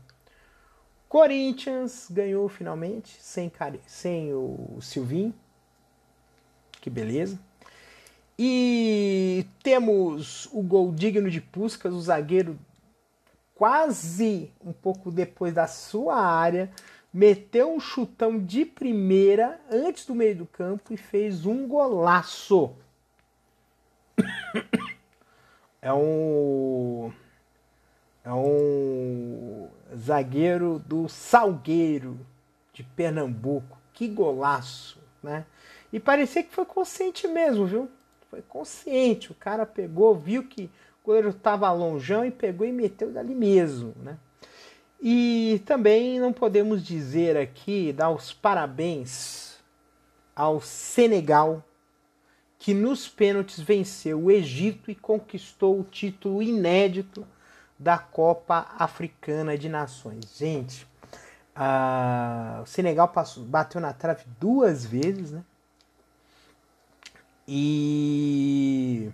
Corinthians 1.08 2.06
ganhou 2.10 2.48
finalmente, 2.48 3.16
sem, 3.20 3.50
sem 3.86 4.32
o 4.34 4.78
Silvinho. 4.80 5.34
Que 6.80 6.90
beleza. 6.90 7.38
E 8.38 9.46
temos 9.62 10.48
o 10.52 10.62
gol 10.62 10.92
digno 10.92 11.30
de 11.30 11.40
Puskas, 11.40 11.92
o 11.92 12.00
zagueiro 12.00 12.58
quase 13.54 14.52
um 14.64 14.72
pouco 14.72 15.10
depois 15.10 15.52
da 15.52 15.66
sua 15.66 16.14
área, 16.14 16.70
meteu 17.12 17.74
um 17.74 17.80
chutão 17.80 18.38
de 18.38 18.64
primeira 18.64 19.60
antes 19.70 20.06
do 20.06 20.14
meio 20.14 20.36
do 20.36 20.46
campo 20.46 20.92
e 20.92 20.96
fez 20.96 21.46
um 21.46 21.66
golaço. 21.66 22.72
É 25.80 25.92
um 25.92 27.12
é 28.24 28.32
um 28.32 29.68
zagueiro 29.96 30.82
do 30.86 31.08
Salgueiro 31.08 32.18
de 32.72 32.82
Pernambuco. 32.82 33.78
Que 33.92 34.06
golaço, 34.06 34.98
né? 35.22 35.44
E 35.92 35.98
parecia 35.98 36.42
que 36.42 36.54
foi 36.54 36.64
consciente 36.64 37.26
mesmo, 37.26 37.66
viu? 37.66 37.90
Foi 38.30 38.42
consciente. 38.42 39.32
O 39.32 39.34
cara 39.34 39.64
pegou, 39.64 40.14
viu 40.14 40.44
que 40.44 40.64
o 41.02 41.06
goleiro 41.06 41.30
estava 41.30 41.72
longeão 41.72 42.24
e 42.24 42.30
pegou 42.30 42.66
e 42.66 42.72
meteu 42.72 43.10
dali 43.10 43.34
mesmo, 43.34 43.94
né? 44.02 44.18
E 45.00 45.62
também 45.64 46.18
não 46.18 46.32
podemos 46.32 46.84
dizer 46.84 47.36
aqui, 47.36 47.92
dar 47.92 48.10
os 48.10 48.32
parabéns 48.32 49.58
ao 50.34 50.60
Senegal, 50.60 51.64
que 52.58 52.74
nos 52.74 53.08
pênaltis 53.08 53.60
venceu 53.60 54.24
o 54.24 54.30
Egito 54.30 54.90
e 54.90 54.94
conquistou 54.94 55.80
o 55.80 55.84
título 55.84 56.42
inédito 56.42 57.26
da 57.78 57.98
Copa 57.98 58.66
Africana 58.78 59.56
de 59.56 59.68
Nações. 59.68 60.36
Gente, 60.36 60.86
o 62.62 62.66
Senegal 62.66 63.08
passou, 63.08 63.44
bateu 63.44 63.80
na 63.80 63.92
trave 63.92 64.24
duas 64.40 64.84
vezes, 64.84 65.32
né? 65.32 65.42
E 67.46 69.10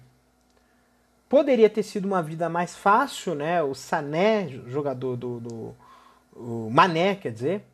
poderia 1.29 1.70
ter 1.70 1.83
sido 1.83 2.07
uma 2.07 2.22
vida 2.22 2.48
mais 2.48 2.74
fácil, 2.74 3.35
né? 3.35 3.62
O 3.62 3.74
Sané, 3.74 4.48
jogador 4.66 5.16
do, 5.16 5.40
do 5.40 5.77
o 6.35 6.68
Mané, 6.70 7.14
quer 7.14 7.33
dizer, 7.33 7.64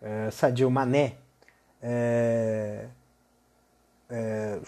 é, 0.00 0.30
Sadio 0.30 0.70
Mané, 0.70 1.16
é, 1.82 2.86
é, 4.08 4.60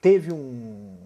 teve 0.00 0.32
um 0.32 0.96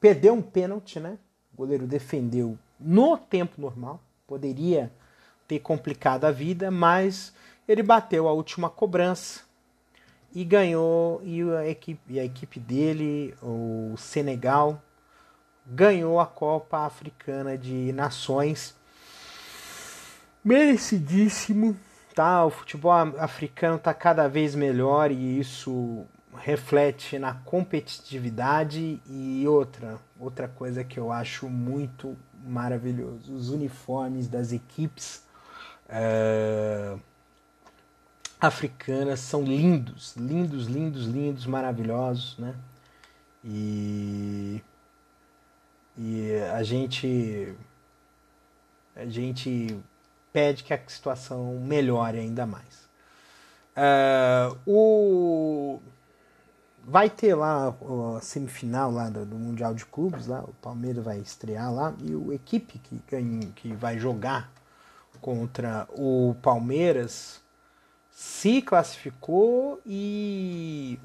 perdeu 0.00 0.32
um 0.34 0.42
pênalti, 0.42 1.00
né? 1.00 1.18
O 1.58 1.62
goleiro 1.62 1.88
defendeu 1.88 2.56
no 2.78 3.18
tempo 3.18 3.60
normal, 3.60 4.00
poderia 4.28 4.92
ter 5.48 5.58
complicado 5.58 6.24
a 6.24 6.30
vida, 6.30 6.70
mas 6.70 7.34
ele 7.66 7.82
bateu 7.82 8.28
a 8.28 8.32
última 8.32 8.70
cobrança 8.70 9.40
e 10.32 10.44
ganhou 10.44 11.20
e 11.24 11.42
a 11.42 11.68
equipe, 11.68 12.14
e 12.14 12.20
a 12.20 12.24
equipe 12.24 12.60
dele, 12.60 13.34
o 13.42 13.96
Senegal, 13.98 14.80
ganhou 15.66 16.20
a 16.20 16.26
Copa 16.26 16.86
Africana 16.86 17.58
de 17.58 17.92
Nações. 17.92 18.76
Merecidíssimo, 20.44 21.76
tá? 22.14 22.44
O 22.44 22.50
futebol 22.50 22.92
africano 23.18 23.78
está 23.78 23.92
cada 23.92 24.28
vez 24.28 24.54
melhor 24.54 25.10
e 25.10 25.40
isso 25.40 26.06
reflete 26.36 27.18
na 27.18 27.34
competitividade 27.34 29.00
e 29.06 29.46
outra, 29.46 29.98
outra 30.18 30.48
coisa 30.48 30.84
que 30.84 30.98
eu 30.98 31.10
acho 31.10 31.48
muito 31.48 32.16
maravilhoso, 32.44 33.34
os 33.34 33.50
uniformes 33.50 34.28
das 34.28 34.52
equipes. 34.52 35.22
Uh, 35.88 37.00
africanas 38.40 39.20
são 39.20 39.42
lindos, 39.42 40.14
lindos, 40.16 40.66
lindos, 40.66 41.06
lindos, 41.06 41.46
maravilhosos, 41.46 42.36
né? 42.38 42.54
E, 43.44 44.62
e 45.96 46.34
a 46.52 46.62
gente 46.62 47.54
a 48.94 49.06
gente 49.06 49.78
pede 50.32 50.64
que 50.64 50.74
a 50.74 50.80
situação 50.86 51.58
melhore 51.60 52.18
ainda 52.18 52.44
mais. 52.44 52.88
Uh, 53.76 54.58
o 54.66 55.80
vai 56.88 57.10
ter 57.10 57.34
lá 57.34 57.76
a 58.16 58.20
semifinal 58.20 58.90
lá 58.90 59.10
do, 59.10 59.26
do, 59.26 59.36
Mundial 59.36 59.74
de 59.74 59.84
Clubes 59.84 60.26
lá, 60.26 60.40
o 60.40 60.54
Palmeiras 60.54 61.04
vai 61.04 61.18
estrear 61.18 61.72
lá 61.72 61.94
e 62.02 62.14
o 62.14 62.32
equipe 62.32 62.78
que 62.78 62.98
que 63.54 63.74
vai 63.74 63.98
jogar 63.98 64.50
contra 65.20 65.86
o 65.90 66.34
Palmeiras 66.42 67.40
se 68.10 68.62
classificou 68.62 69.80
e. 69.86 70.98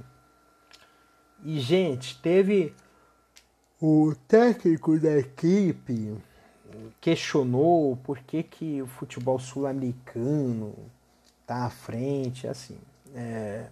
E, 1.44 1.60
gente, 1.60 2.20
teve. 2.22 2.74
O 3.82 4.16
técnico 4.30 4.98
da 4.98 5.18
equipe 5.18 6.16
questionou 7.02 7.98
por 7.98 8.18
que, 8.20 8.42
que 8.42 8.82
o 8.82 8.88
futebol 8.88 9.38
sul-americano 9.38 10.74
tá 11.46 11.66
à 11.66 11.70
frente, 11.70 12.48
assim. 12.48 12.78
É, 13.14 13.68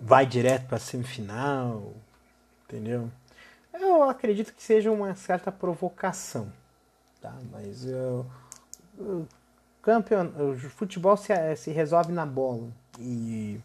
vai 0.00 0.26
direto 0.26 0.66
para 0.66 0.76
a 0.76 0.80
semifinal, 0.80 1.92
entendeu? 2.64 3.10
Eu 3.72 4.04
acredito 4.04 4.54
que 4.54 4.62
seja 4.62 4.90
uma 4.90 5.14
certa 5.14 5.52
provocação, 5.52 6.50
tá? 7.20 7.34
Mas 7.52 7.84
eu, 7.84 8.26
eu 8.98 9.26
o 9.86 10.56
futebol 10.70 11.16
se, 11.16 11.32
se 11.56 11.70
resolve 11.70 12.12
na 12.12 12.26
bola. 12.26 12.68
E 12.98 13.60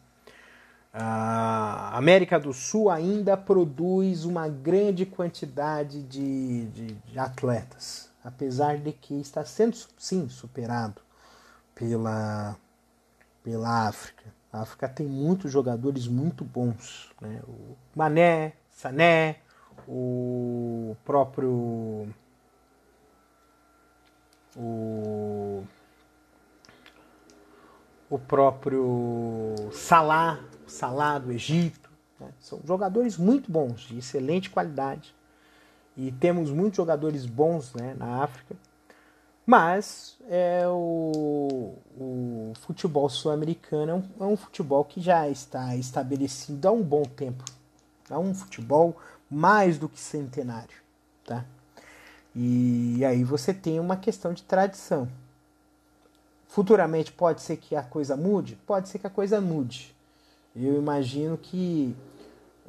a 0.93 1.97
América 1.97 2.39
do 2.39 2.53
Sul 2.53 2.89
ainda 2.89 3.35
produz 3.35 4.25
uma 4.25 4.47
grande 4.47 5.05
quantidade 5.05 6.03
de, 6.03 6.65
de, 6.67 6.93
de 6.93 7.19
atletas, 7.19 8.09
apesar 8.23 8.77
de 8.77 8.91
que 8.91 9.19
está 9.19 9.43
sendo 9.45 9.77
sim 9.97 10.29
superado 10.29 11.01
pela, 11.73 12.55
pela 13.43 13.87
África. 13.87 14.40
A 14.51 14.61
África 14.61 14.89
tem 14.89 15.07
muitos 15.07 15.51
jogadores 15.51 16.07
muito 16.07 16.43
bons, 16.43 17.11
né? 17.21 17.41
O 17.47 17.77
Mané, 17.95 18.53
Sané, 18.69 19.37
o 19.87 20.95
próprio 21.05 22.07
o 24.57 25.63
o 28.09 28.19
próprio 28.19 29.55
Salah, 29.71 30.43
Salah 30.67 31.17
do 31.17 31.31
Egito. 31.31 31.89
Né? 32.19 32.27
São 32.39 32.59
jogadores 32.65 33.17
muito 33.17 33.49
bons, 33.49 33.81
de 33.81 33.99
excelente 33.99 34.49
qualidade. 34.49 35.15
E 35.95 36.11
temos 36.11 36.51
muitos 36.51 36.75
jogadores 36.75 37.25
bons 37.25 37.73
né, 37.73 37.95
na 37.97 38.21
África. 38.21 38.55
Mas 39.51 40.15
é 40.29 40.65
o, 40.65 41.75
o 41.99 42.53
futebol 42.61 43.09
sul-americano 43.09 43.91
é 43.91 43.95
um, 43.95 44.03
é 44.21 44.23
um, 44.31 44.37
futebol 44.37 44.85
que 44.85 45.01
já 45.01 45.27
está 45.27 45.75
estabelecido 45.75 46.69
há 46.69 46.71
um 46.71 46.81
bom 46.81 47.03
tempo. 47.03 47.43
É 48.09 48.17
um 48.17 48.33
futebol 48.33 48.95
mais 49.29 49.77
do 49.77 49.89
que 49.89 49.99
centenário. 49.99 50.77
Tá? 51.25 51.43
E 52.33 53.03
aí 53.03 53.25
você 53.25 53.53
tem 53.53 53.77
uma 53.77 53.97
questão 53.97 54.31
de 54.31 54.41
tradição. 54.41 55.09
Futuramente 56.47 57.11
pode 57.11 57.41
ser 57.41 57.57
que 57.57 57.75
a 57.75 57.83
coisa 57.83 58.15
mude? 58.15 58.55
Pode 58.65 58.87
ser 58.87 58.99
que 58.99 59.07
a 59.07 59.09
coisa 59.09 59.41
mude. 59.41 59.93
Eu 60.55 60.77
imagino 60.77 61.37
que 61.37 61.93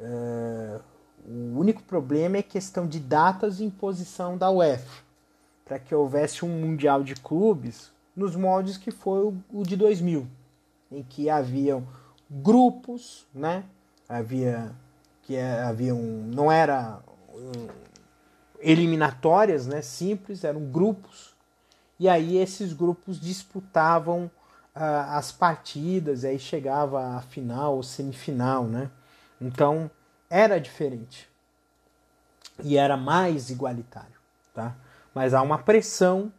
uh, 0.01 0.81
o 1.25 1.57
único 1.57 1.81
problema 1.83 2.35
é 2.35 2.43
questão 2.43 2.85
de 2.85 2.99
datas 2.99 3.61
e 3.61 3.63
imposição 3.63 4.37
da 4.37 4.51
UEFA 4.51 5.02
para 5.65 5.79
que 5.79 5.93
houvesse 5.93 6.43
um 6.43 6.49
mundial 6.49 7.03
de 7.03 7.15
clubes 7.15 7.91
nos 8.15 8.35
moldes 8.35 8.77
que 8.77 8.91
foi 8.91 9.33
o 9.51 9.63
de 9.63 9.75
2000, 9.75 10.27
em 10.91 11.03
que 11.03 11.29
haviam 11.29 11.87
grupos, 12.29 13.25
né? 13.33 13.63
Havia 14.07 14.71
que 15.23 15.35
é, 15.35 15.63
havia 15.63 15.95
um, 15.95 16.29
não 16.33 16.51
era 16.51 16.99
eliminatórias, 18.59 19.65
né? 19.65 19.81
Simples, 19.81 20.43
eram 20.43 20.61
grupos 20.65 21.33
e 21.99 22.09
aí 22.09 22.37
esses 22.37 22.73
grupos 22.73 23.19
disputavam 23.19 24.25
uh, 24.75 25.09
as 25.11 25.31
partidas, 25.31 26.23
e 26.23 26.27
aí 26.27 26.39
chegava 26.39 27.15
a 27.15 27.21
final 27.21 27.77
ou 27.77 27.83
semifinal, 27.83 28.65
né? 28.65 28.89
Então 29.39 29.89
era 30.29 30.59
diferente 30.59 31.29
e 32.61 32.77
era 32.77 32.97
mais 32.97 33.49
igualitário, 33.49 34.17
tá? 34.53 34.75
Mas 35.13 35.33
há 35.33 35.41
uma 35.41 35.57
pressão 35.57 36.31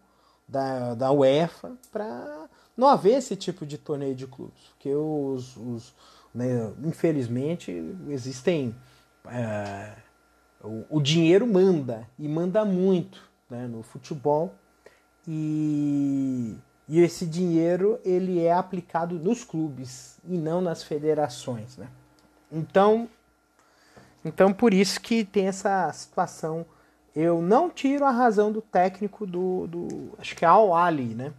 da, 0.49 0.95
da 0.95 1.11
UEFA 1.13 1.73
para 1.91 2.49
não 2.77 2.89
haver 2.89 3.19
esse 3.19 3.37
tipo 3.37 3.65
de 3.65 3.79
torneio 3.79 4.15
de 4.15 4.27
clubes, 4.27 4.63
porque 4.71 4.95
os, 4.95 5.57
os 5.57 5.95
né, 6.35 6.73
infelizmente 6.83 7.73
existem 8.09 8.75
é, 9.27 9.93
o, 10.63 10.85
o, 10.91 11.01
dinheiro 11.01 11.47
manda 11.47 12.09
e 12.19 12.29
manda 12.29 12.65
muito 12.65 13.23
né, 13.49 13.67
no 13.67 13.83
futebol 13.83 14.55
e, 15.27 16.57
e 16.89 17.01
esse 17.01 17.25
dinheiro 17.25 17.99
ele 18.05 18.41
é 18.41 18.53
aplicado 18.53 19.15
nos 19.15 19.45
clubes 19.45 20.19
e 20.25 20.37
não 20.37 20.61
nas 20.61 20.83
federações, 20.83 21.77
né? 21.77 21.89
Então, 22.51 23.09
então 24.25 24.53
por 24.53 24.75
isso 24.75 25.01
que 25.01 25.25
tem 25.25 25.47
essa 25.47 25.91
situação 25.93 26.67
eu 27.15 27.41
não 27.41 27.71
tiro 27.71 28.05
a 28.05 28.11
razão 28.11 28.51
do 28.51 28.61
técnico 28.61 29.27
do, 29.27 29.67
do 29.69 30.11
acho 30.19 30.35
que 30.35 30.45
é 30.45 30.49
Al 30.49 30.75
Ali, 30.75 31.15
né? 31.15 31.33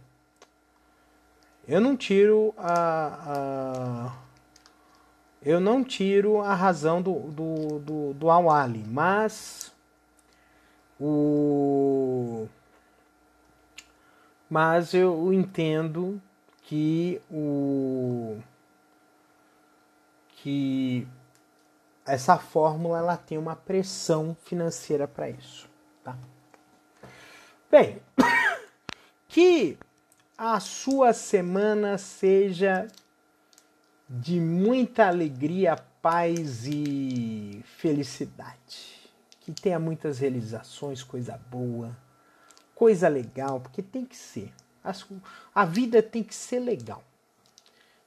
Eu 1.68 1.80
não 1.80 1.96
tiro 1.96 2.54
a, 2.56 3.26
a, 3.26 4.12
eu 5.42 5.60
não 5.60 5.84
tiro 5.84 6.40
a 6.40 6.54
razão 6.54 7.02
do 7.02 7.14
do, 7.30 7.78
do, 7.80 8.14
do 8.14 8.30
Al 8.30 8.50
Ali, 8.50 8.84
mas 8.86 9.72
o 10.98 12.48
mas 14.48 14.94
eu 14.94 15.32
entendo 15.32 16.22
que 16.62 17.20
o 17.30 18.38
que 20.28 21.06
essa 22.06 22.38
fórmula 22.38 22.98
ela 22.98 23.16
tem 23.16 23.36
uma 23.36 23.56
pressão 23.56 24.36
financeira 24.44 25.08
para 25.08 25.28
isso. 25.28 25.68
Tá? 26.04 26.16
Bem, 27.70 28.00
que 29.28 29.76
a 30.38 30.60
sua 30.60 31.12
semana 31.12 31.98
seja 31.98 32.86
de 34.08 34.40
muita 34.40 35.08
alegria, 35.08 35.76
paz 36.00 36.66
e 36.66 37.64
felicidade. 37.76 39.10
Que 39.40 39.52
tenha 39.52 39.78
muitas 39.78 40.18
realizações, 40.18 41.02
coisa 41.02 41.40
boa, 41.50 41.96
coisa 42.74 43.08
legal, 43.08 43.60
porque 43.60 43.82
tem 43.82 44.04
que 44.04 44.16
ser. 44.16 44.52
A 45.54 45.64
vida 45.64 46.02
tem 46.02 46.22
que 46.22 46.34
ser 46.34 46.60
legal. 46.60 47.02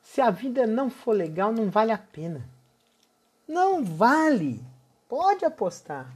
Se 0.02 0.22
a 0.22 0.32
vida 0.32 0.66
não 0.66 0.90
for 0.90 1.12
legal, 1.12 1.52
não 1.52 1.70
vale 1.70 1.92
a 1.92 1.98
pena. 1.98 2.48
Não 3.50 3.84
vale. 3.84 4.64
Pode 5.08 5.44
apostar. 5.44 6.14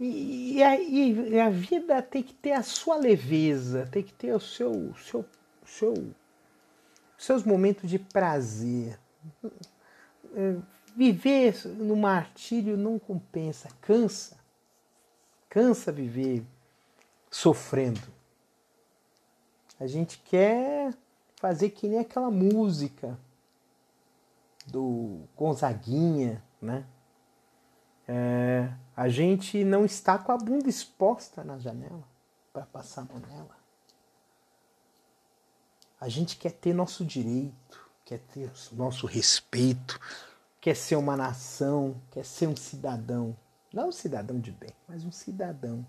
E, 0.00 0.56
e, 0.56 0.62
a, 0.62 0.80
e, 0.80 1.38
a, 1.38 1.50
vida 1.50 2.00
tem 2.00 2.22
que 2.22 2.32
ter 2.32 2.52
a 2.52 2.62
sua 2.62 2.96
leveza, 2.96 3.86
tem 3.92 4.02
que 4.02 4.14
ter 4.14 4.32
o 4.32 4.40
seu, 4.40 4.94
seu, 4.96 5.24
seu 5.64 6.14
seus 7.18 7.44
momentos 7.44 7.88
de 7.88 7.98
prazer. 7.98 8.98
É, 10.34 10.56
viver 10.96 11.54
no 11.66 11.96
martírio 11.96 12.76
não 12.76 12.98
compensa, 12.98 13.68
cansa. 13.82 14.38
Cansa 15.50 15.92
viver 15.92 16.42
sofrendo. 17.30 18.00
A 19.78 19.86
gente 19.86 20.18
quer 20.18 20.94
fazer 21.36 21.70
que 21.70 21.88
nem 21.88 21.98
aquela 21.98 22.30
música 22.30 23.18
do 24.66 25.28
Gonzaguinha, 25.36 26.42
né? 26.60 26.84
É, 28.08 28.72
a 28.96 29.08
gente 29.08 29.64
não 29.64 29.84
está 29.84 30.18
com 30.18 30.32
a 30.32 30.36
bunda 30.36 30.68
exposta 30.68 31.42
na 31.42 31.58
janela 31.58 32.04
para 32.52 32.64
passar 32.66 33.02
a 33.02 33.04
mão 33.04 33.18
nela. 33.20 33.56
A 36.00 36.08
gente 36.08 36.36
quer 36.36 36.52
ter 36.52 36.72
nosso 36.72 37.04
direito, 37.04 37.90
quer 38.04 38.20
ter 38.20 38.52
nosso 38.72 39.06
respeito, 39.06 39.98
quer 40.60 40.76
ser 40.76 40.96
uma 40.96 41.16
nação, 41.16 42.00
quer 42.10 42.24
ser 42.24 42.46
um 42.46 42.56
cidadão. 42.56 43.36
Não 43.72 43.88
um 43.88 43.92
cidadão 43.92 44.38
de 44.38 44.52
bem, 44.52 44.70
mas 44.86 45.04
um 45.04 45.10
cidadão, 45.10 45.78
um 45.78 45.86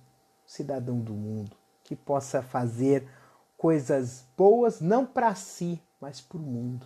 cidadão 0.48 1.00
do 1.00 1.14
mundo, 1.14 1.56
que 1.84 1.96
possa 1.96 2.42
fazer 2.42 3.08
coisas 3.56 4.26
boas 4.36 4.82
não 4.82 5.06
para 5.06 5.36
si, 5.36 5.82
mas 6.02 6.20
para 6.20 6.38
o 6.38 6.42
mundo. 6.42 6.86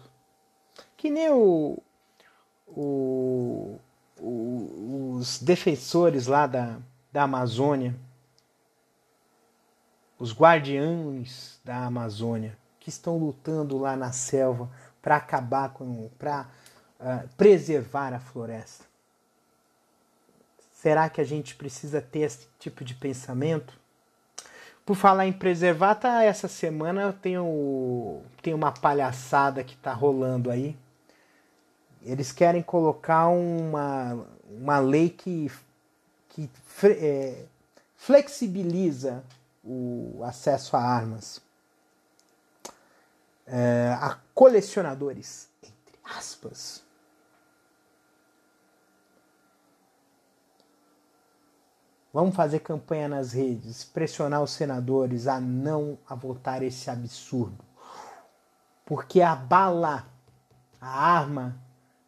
Que 1.02 1.10
nem 1.10 1.32
o, 1.32 1.80
o, 2.68 3.80
o, 4.20 5.16
os 5.18 5.40
defensores 5.40 6.28
lá 6.28 6.46
da, 6.46 6.78
da 7.12 7.24
Amazônia, 7.24 7.96
os 10.20 10.32
guardiães 10.32 11.60
da 11.66 11.86
Amazônia, 11.88 12.56
que 12.80 12.90
estão 12.90 13.18
lutando 13.18 13.80
lá 13.80 13.96
na 13.96 14.12
selva 14.12 14.70
para 15.02 15.16
acabar 15.16 15.70
com, 15.74 16.08
para 16.20 16.46
uh, 17.00 17.28
preservar 17.36 18.14
a 18.14 18.20
floresta. 18.20 18.86
Será 20.72 21.10
que 21.10 21.20
a 21.20 21.26
gente 21.26 21.56
precisa 21.56 22.00
ter 22.00 22.20
esse 22.20 22.48
tipo 22.60 22.84
de 22.84 22.94
pensamento? 22.94 23.74
Por 24.86 24.96
falar 24.96 25.26
em 25.26 25.34
preservar, 25.34 25.96
tá, 25.96 26.24
essa 26.24 26.48
semana 26.48 27.02
eu 27.02 27.14
tenho, 27.14 28.22
tenho 28.44 28.56
uma 28.56 28.72
palhaçada 28.72 29.64
que 29.64 29.76
tá 29.76 29.94
rolando 29.94 30.52
aí. 30.52 30.78
Eles 32.04 32.32
querem 32.32 32.64
colocar 32.64 33.28
uma, 33.28 34.26
uma 34.50 34.80
lei 34.80 35.10
que, 35.10 35.52
que 36.30 36.50
é, 36.84 37.46
flexibiliza 37.96 39.24
o 39.64 40.22
acesso 40.24 40.76
a 40.76 40.82
armas 40.82 41.42
é, 43.52 43.98
a 44.00 44.18
colecionadores, 44.34 45.50
entre 45.62 46.00
aspas. 46.04 46.82
Vamos 52.14 52.36
fazer 52.36 52.60
campanha 52.60 53.08
nas 53.08 53.34
redes, 53.34 53.84
pressionar 53.84 54.42
os 54.42 54.52
senadores 54.52 55.28
a 55.28 55.40
não 55.40 55.98
a 56.08 56.16
votar 56.16 56.62
esse 56.64 56.90
absurdo. 56.90 57.64
Porque 58.86 59.22
a 59.22 59.36
bala, 59.36 60.06
a 60.80 60.88
arma, 60.88 61.56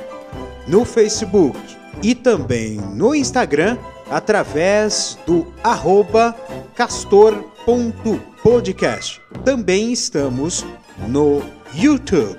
no 0.66 0.84
Facebook 0.84 1.58
e 2.02 2.14
também 2.14 2.76
no 2.76 3.14
Instagram 3.14 3.78
através 4.10 5.18
do 5.26 5.46
arroba 5.62 6.34
castor.podcast. 6.74 9.20
Também 9.44 9.92
estamos 9.92 10.66
no 11.08 11.42
YouTube. 11.74 12.38